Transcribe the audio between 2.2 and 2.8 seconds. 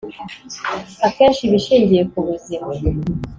buzima